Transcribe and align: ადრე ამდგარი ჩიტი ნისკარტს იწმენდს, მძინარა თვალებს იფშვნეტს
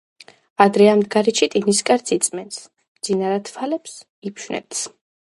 ადრე 0.63 0.85
ამდგარი 0.91 1.33
ჩიტი 1.39 1.59
ნისკარტს 1.65 2.13
იწმენდს, 2.15 2.57
მძინარა 2.95 3.35
თვალებს 3.51 3.93
იფშვნეტს 4.31 4.81